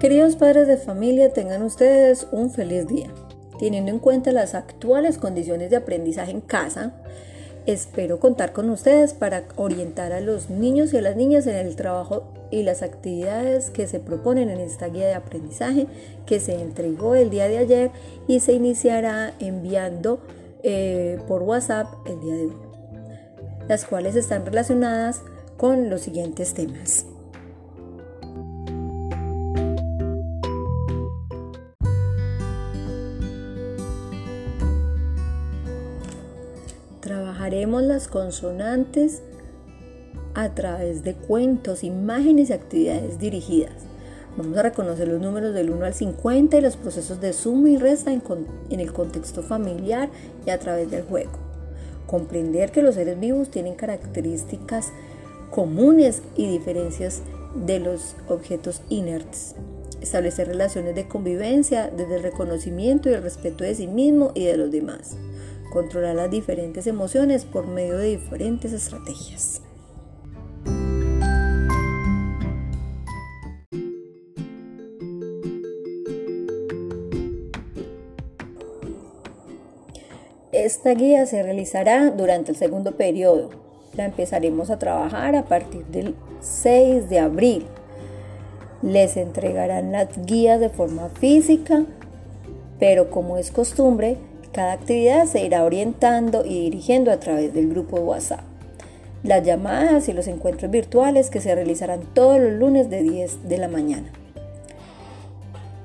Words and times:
Queridos 0.00 0.36
padres 0.36 0.66
de 0.66 0.78
familia, 0.78 1.30
tengan 1.34 1.62
ustedes 1.62 2.26
un 2.32 2.50
feliz 2.50 2.88
día. 2.88 3.08
Teniendo 3.58 3.90
en 3.90 3.98
cuenta 3.98 4.32
las 4.32 4.54
actuales 4.54 5.18
condiciones 5.18 5.68
de 5.68 5.76
aprendizaje 5.76 6.30
en 6.30 6.40
casa, 6.40 6.94
espero 7.66 8.18
contar 8.18 8.54
con 8.54 8.70
ustedes 8.70 9.12
para 9.12 9.44
orientar 9.56 10.14
a 10.14 10.20
los 10.20 10.48
niños 10.48 10.94
y 10.94 10.96
a 10.96 11.02
las 11.02 11.16
niñas 11.16 11.46
en 11.46 11.56
el 11.56 11.76
trabajo 11.76 12.32
y 12.50 12.62
las 12.62 12.80
actividades 12.80 13.68
que 13.68 13.86
se 13.86 14.00
proponen 14.00 14.48
en 14.48 14.60
esta 14.60 14.88
guía 14.88 15.06
de 15.06 15.12
aprendizaje 15.12 15.86
que 16.24 16.40
se 16.40 16.54
entregó 16.54 17.14
el 17.14 17.28
día 17.28 17.46
de 17.48 17.58
ayer 17.58 17.90
y 18.26 18.40
se 18.40 18.54
iniciará 18.54 19.34
enviando 19.38 20.20
eh, 20.62 21.18
por 21.28 21.42
WhatsApp 21.42 21.88
el 22.06 22.18
día 22.22 22.34
de 22.36 22.46
hoy, 22.46 22.56
las 23.68 23.84
cuales 23.84 24.16
están 24.16 24.46
relacionadas 24.46 25.20
con 25.58 25.90
los 25.90 26.00
siguientes 26.00 26.54
temas. 26.54 27.04
Trabajaremos 37.00 37.82
las 37.82 38.08
consonantes 38.08 39.22
a 40.34 40.50
través 40.50 41.02
de 41.02 41.14
cuentos, 41.14 41.82
imágenes 41.82 42.50
y 42.50 42.52
actividades 42.52 43.18
dirigidas. 43.18 43.72
Vamos 44.36 44.58
a 44.58 44.62
reconocer 44.62 45.08
los 45.08 45.20
números 45.20 45.54
del 45.54 45.70
1 45.70 45.86
al 45.86 45.94
50 45.94 46.58
y 46.58 46.60
los 46.60 46.76
procesos 46.76 47.18
de 47.22 47.32
suma 47.32 47.70
y 47.70 47.78
resta 47.78 48.12
en, 48.12 48.22
el 48.80 48.92
contexto 48.92 49.42
familiar 49.42 50.10
y 50.44 50.50
a 50.50 50.58
través 50.58 50.90
del 50.90 51.04
juego. 51.04 51.32
Comprender 52.06 52.70
que 52.70 52.82
los 52.82 52.96
seres 52.96 53.18
vivos 53.18 53.50
tienen 53.50 53.76
características 53.76 54.92
comunes 55.50 56.20
y 56.36 56.48
diferencias 56.48 57.22
de 57.54 57.80
los 57.80 58.14
objetos 58.28 58.82
inertes. 58.90 59.54
Establecer 60.02 60.48
relaciones 60.48 60.94
de 60.94 61.08
convivencia 61.08 61.90
desde 61.90 62.16
el 62.16 62.22
reconocimiento 62.22 63.08
y 63.08 63.14
el 63.14 63.22
respeto 63.22 63.64
de 63.64 63.74
sí 63.74 63.86
mismo 63.86 64.32
y 64.34 64.44
de 64.44 64.58
los 64.58 64.70
demás 64.70 65.16
controlar 65.70 66.16
las 66.16 66.30
diferentes 66.30 66.86
emociones 66.86 67.44
por 67.44 67.66
medio 67.66 67.96
de 67.96 68.08
diferentes 68.08 68.72
estrategias. 68.72 69.62
Esta 80.52 80.94
guía 80.94 81.24
se 81.26 81.42
realizará 81.42 82.10
durante 82.10 82.50
el 82.50 82.56
segundo 82.56 82.96
periodo. 82.96 83.50
La 83.94 84.04
empezaremos 84.04 84.70
a 84.70 84.78
trabajar 84.78 85.34
a 85.36 85.44
partir 85.44 85.86
del 85.86 86.14
6 86.40 87.08
de 87.08 87.18
abril. 87.20 87.66
Les 88.82 89.16
entregarán 89.16 89.92
las 89.92 90.08
guías 90.26 90.58
de 90.58 90.68
forma 90.68 91.08
física, 91.08 91.84
pero 92.78 93.10
como 93.10 93.38
es 93.38 93.50
costumbre, 93.50 94.18
cada 94.52 94.72
actividad 94.72 95.26
se 95.26 95.44
irá 95.44 95.64
orientando 95.64 96.44
y 96.44 96.60
dirigiendo 96.60 97.12
a 97.12 97.20
través 97.20 97.54
del 97.54 97.68
grupo 97.68 98.00
WhatsApp. 98.00 98.40
Las 99.22 99.44
llamadas 99.44 100.08
y 100.08 100.12
los 100.12 100.26
encuentros 100.26 100.70
virtuales 100.70 101.30
que 101.30 101.40
se 101.40 101.54
realizarán 101.54 102.02
todos 102.14 102.40
los 102.40 102.52
lunes 102.52 102.90
de 102.90 103.02
10 103.02 103.48
de 103.48 103.58
la 103.58 103.68
mañana. 103.68 104.10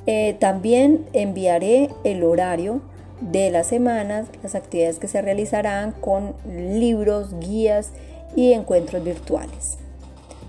Eh, 0.08 0.36
también 0.39 1.05
enviaré 1.13 1.89
el 2.03 2.23
horario 2.23 2.81
de 3.21 3.52
las 3.52 3.67
semanas, 3.67 4.27
las 4.43 4.55
actividades 4.55 4.99
que 4.99 5.08
se 5.08 5.21
realizarán 5.21 5.91
con 5.91 6.36
libros, 6.45 7.39
guías 7.39 7.91
y 8.36 8.53
encuentros 8.53 9.03
virtuales. 9.03 9.77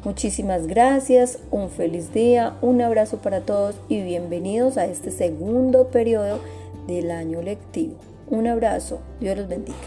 Muchísimas 0.04 0.68
gracias, 0.68 1.38
un 1.50 1.68
feliz 1.68 2.12
día, 2.12 2.54
un 2.62 2.80
abrazo 2.80 3.16
para 3.16 3.40
todos 3.40 3.74
y 3.88 4.02
bienvenidos 4.02 4.76
a 4.76 4.84
este 4.84 5.10
segundo 5.10 5.88
periodo 5.88 6.38
del 6.86 7.10
año 7.10 7.42
lectivo. 7.42 7.96
Un 8.28 8.46
abrazo, 8.46 9.00
Dios 9.20 9.36
los 9.36 9.48
bendiga. 9.48 9.78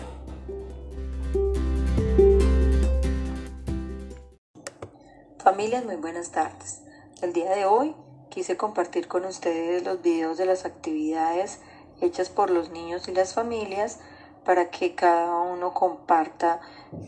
Familias, 5.38 5.86
muy 5.86 5.96
buenas 5.96 6.32
tardes. 6.32 6.82
El 7.22 7.34
día 7.34 7.52
de 7.52 7.66
hoy 7.66 7.96
quise 8.30 8.56
compartir 8.56 9.08
con 9.08 9.26
ustedes 9.26 9.84
los 9.84 10.02
videos 10.02 10.38
de 10.38 10.46
las 10.46 10.66
actividades 10.66 11.60
hechas 12.02 12.30
por 12.30 12.50
los 12.50 12.70
niños 12.70 13.08
y 13.08 13.14
las 13.14 13.34
familias 13.34 14.00
para 14.46 14.70
que 14.70 14.96
cada 14.96 15.42
uno 15.44 15.74
comparta 15.74 16.60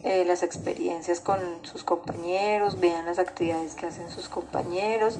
eh, 0.04 0.26
las 0.26 0.44
experiencias 0.44 1.22
con 1.22 1.40
sus 1.64 1.84
compañeros, 1.84 2.80
vean 2.80 3.06
las 3.06 3.20
actividades 3.20 3.76
que 3.76 3.88
hacen 3.88 4.10
sus 4.10 4.30
compañeros 4.30 5.18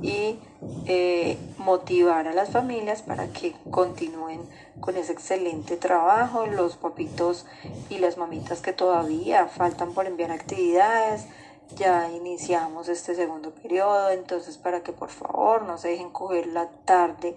y 0.00 0.38
eh, 0.86 1.38
motivar 1.58 2.28
a 2.28 2.32
las 2.32 2.50
familias 2.50 3.02
para 3.02 3.28
que 3.28 3.54
continúen 3.70 4.42
con 4.80 4.96
ese 4.96 5.12
excelente 5.12 5.76
trabajo, 5.76 6.46
los 6.46 6.76
papitos 6.76 7.46
y 7.88 7.98
las 7.98 8.18
mamitas 8.18 8.60
que 8.60 8.72
todavía 8.72 9.48
faltan 9.48 9.92
por 9.92 10.06
enviar 10.06 10.32
actividades. 10.32 11.26
Ya 11.74 12.10
iniciamos 12.10 12.88
este 12.88 13.14
segundo 13.14 13.50
periodo, 13.50 14.10
entonces 14.10 14.56
para 14.58 14.82
que 14.82 14.92
por 14.92 15.08
favor 15.08 15.62
no 15.62 15.78
se 15.78 15.88
dejen 15.88 16.10
coger 16.10 16.46
la 16.46 16.68
tarde 16.84 17.36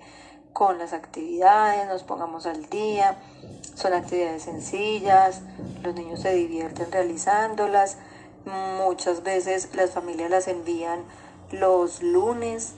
con 0.54 0.78
las 0.78 0.94
actividades, 0.94 1.88
nos 1.88 2.04
pongamos 2.04 2.46
al 2.46 2.70
día. 2.70 3.18
Son 3.76 3.94
actividades 3.94 4.44
sencillas, 4.44 5.42
los 5.82 5.96
niños 5.96 6.22
se 6.22 6.34
divierten 6.34 6.92
realizándolas. 6.92 7.98
Muchas 8.46 9.24
veces 9.24 9.70
las 9.76 9.92
familias 9.92 10.30
las 10.30 10.48
envían 10.48 11.04
los 11.52 12.02
lunes 12.02 12.74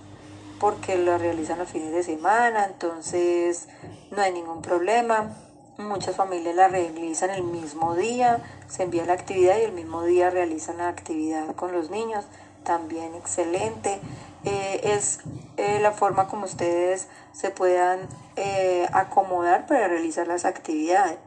porque 0.60 0.98
lo 0.98 1.18
realizan 1.18 1.58
los 1.58 1.70
fines 1.70 1.92
de 1.92 2.04
semana, 2.04 2.66
entonces 2.66 3.68
no 4.12 4.22
hay 4.22 4.32
ningún 4.32 4.62
problema. 4.62 5.36
Muchas 5.78 6.16
familias 6.16 6.56
la 6.56 6.68
realizan 6.68 7.32
el 7.32 7.44
mismo 7.44 7.96
día, 7.96 8.40
se 8.68 8.84
envía 8.84 9.06
la 9.06 9.14
actividad 9.14 9.58
y 9.58 9.64
el 9.64 9.72
mismo 9.72 10.04
día 10.04 10.30
realizan 10.30 10.78
la 10.78 10.90
actividad 10.90 11.56
con 11.56 11.72
los 11.72 11.90
niños, 11.90 12.26
también 12.64 13.16
excelente. 13.16 14.00
Eh, 14.44 14.82
es 14.84 15.20
eh, 15.58 15.80
la 15.82 15.92
forma 15.92 16.28
como 16.28 16.46
ustedes 16.46 17.08
se 17.32 17.50
puedan 17.50 18.02
eh, 18.36 18.88
acomodar 18.94 19.66
para 19.66 19.88
realizar 19.88 20.28
las 20.28 20.46
actividades. 20.46 21.18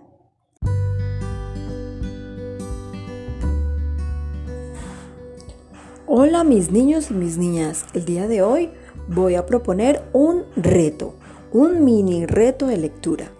Hola 6.06 6.44
mis 6.44 6.70
niños 6.70 7.10
y 7.10 7.14
mis 7.14 7.38
niñas, 7.38 7.86
el 7.94 8.04
día 8.04 8.28
de 8.28 8.42
hoy 8.42 8.68
voy 9.08 9.36
a 9.36 9.46
proponer 9.46 10.02
un 10.12 10.44
reto, 10.54 11.14
un 11.50 11.82
mini 11.82 12.26
reto 12.26 12.66
de 12.66 12.76
lectura. 12.76 13.30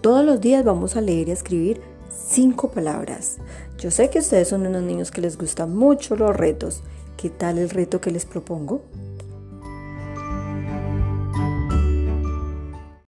Todos 0.00 0.24
los 0.24 0.40
días 0.40 0.64
vamos 0.64 0.94
a 0.94 1.00
leer 1.00 1.26
y 1.26 1.32
escribir 1.32 1.80
cinco 2.08 2.70
palabras. 2.70 3.38
Yo 3.80 3.90
sé 3.90 4.10
que 4.10 4.20
ustedes 4.20 4.46
son 4.46 4.64
unos 4.64 4.84
niños 4.84 5.10
que 5.10 5.22
les 5.22 5.36
gustan 5.36 5.74
mucho 5.74 6.14
los 6.14 6.36
retos. 6.36 6.84
¿Qué 7.16 7.30
tal 7.30 7.58
el 7.58 7.68
reto 7.68 8.00
que 8.00 8.12
les 8.12 8.26
propongo? 8.26 8.82